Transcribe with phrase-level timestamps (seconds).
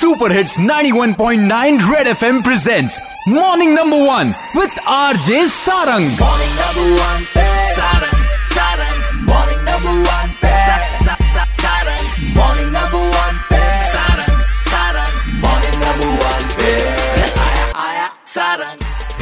[0.00, 6.10] Super hits 91.9 red F M presents morning number one with RJ Sarang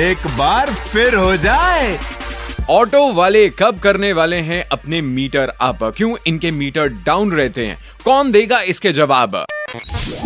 [0.00, 1.98] एक बार फिर हो जाए।
[2.70, 7.78] ऑटो वाले कब करने वाले हैं अपने मीटर अप क्यों इनके मीटर डाउन रहते हैं?
[8.04, 9.44] कौन देगा इसके जवाब?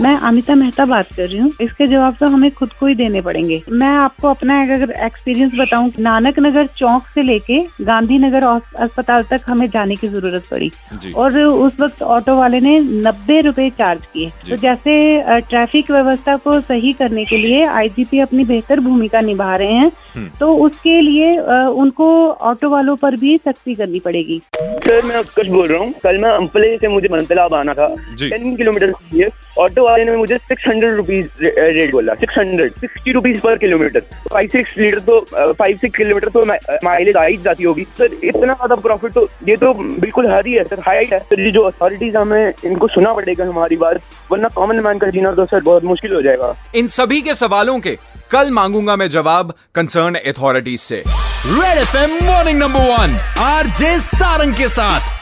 [0.00, 3.20] मैं अमिता मेहता बात कर रही हूँ। इसके जवाब तो हमें खुद को ही देने
[3.20, 9.23] पड़ेंगे। मैं आपको अपना अगर एक्सपीरियंस बताऊँ नानक नगर चौक से लेके गांधीनगर हॉस- अस्पताल
[9.23, 10.70] तक हमें जाने की ज़रूरत पड़ी।
[11.14, 14.95] और उस वक्त ऑटो वाले ने नब्बे रुपए चार्ज किए। तो जैसे
[15.41, 19.92] ट्रैफ़िक व्यवस्था को सही करने के लिए आईजीपी अपनी बेहतर भूमिका निभा रहे हैं
[20.41, 21.36] तो उसके लिए
[21.83, 26.19] उनको ऑटो वालों पर भी सख्ती करनी पड़ेगी। सर मैं उत्कर्ष बोल रहा हूँ। कल
[26.19, 27.86] मैं अम्पले से मुझे मनतलाब आना था।
[28.20, 29.28] टेन किलोमीटर के लिए
[29.62, 34.01] ऑटो वाले ने मुझे सिक्स हंड्रेड रुपीज़ रेट बोला सिक्स हंड्रेड सिक्सटी रुपीज़ पर किलोमीटर
[34.33, 35.19] फाइव सिक्स लीटर तो
[35.53, 36.45] फाइव सिक्स किलोमीटर तो
[36.84, 40.53] माइलेज आ ही जाती होगी। सर इतना ज़्यादा प्रॉफिट तो ये तो बिल्कुल हद ही
[40.53, 44.48] है सर हाई है। सर ये जो अथॉरिटीज हमें इनको सुना पड़ेगा हमारी बात वरना
[44.55, 47.97] कॉमन मैन का जीना तो सर बहुत मुश्किल हो जाएगा। इन सभी के सवालों के
[48.31, 51.03] कल मांगूँगा मैं जवाब कंसर्न अथॉरिटीज से।
[51.47, 55.22] Red FM morning number one RJ Sarang के साथ।